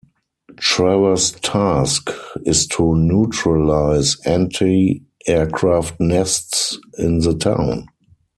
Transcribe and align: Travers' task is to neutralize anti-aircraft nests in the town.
Travers' 0.57 1.29
task 1.29 2.09
is 2.43 2.65
to 2.69 2.95
neutralize 2.95 4.17
anti-aircraft 4.25 5.99
nests 5.99 6.79
in 6.97 7.19
the 7.19 7.35
town. 7.35 7.85